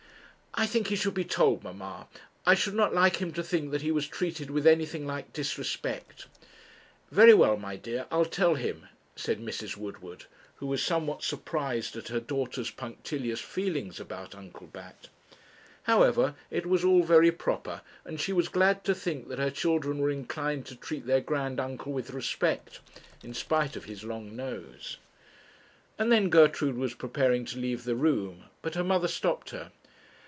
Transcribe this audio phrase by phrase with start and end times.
[0.53, 2.07] 'I think he should be told, mamma;
[2.45, 6.25] I should not like him to think that he was treated with anything like disrespect.'
[7.09, 9.77] 'Very well, my dear, I'll tell him,' said Mrs.
[9.77, 10.25] Woodward,
[10.55, 15.07] who was somewhat surprised at her daughter's punctilious feelings about Uncle Bat.
[15.83, 19.99] However, it was all very proper; and she was glad to think that her children
[19.99, 22.81] were inclined to treat their grand uncle with respect,
[23.23, 24.97] in spite of his long nose.
[25.97, 29.71] And then Gertrude was preparing to leave the room, but her mother stopped her.